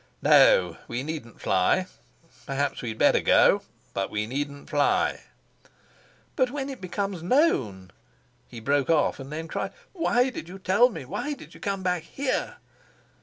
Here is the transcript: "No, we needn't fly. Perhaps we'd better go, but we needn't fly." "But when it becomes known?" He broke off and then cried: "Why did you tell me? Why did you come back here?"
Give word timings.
"No, 0.23 0.77
we 0.87 1.03
needn't 1.03 1.39
fly. 1.39 1.85
Perhaps 2.47 2.81
we'd 2.81 2.97
better 2.97 3.21
go, 3.21 3.61
but 3.93 4.09
we 4.09 4.25
needn't 4.25 4.67
fly." 4.67 5.21
"But 6.35 6.49
when 6.49 6.69
it 6.71 6.81
becomes 6.81 7.21
known?" 7.21 7.91
He 8.47 8.59
broke 8.59 8.89
off 8.89 9.19
and 9.19 9.31
then 9.31 9.47
cried: 9.47 9.73
"Why 9.93 10.31
did 10.31 10.49
you 10.49 10.57
tell 10.57 10.89
me? 10.89 11.05
Why 11.05 11.33
did 11.35 11.53
you 11.53 11.59
come 11.59 11.83
back 11.83 12.01
here?" 12.01 12.55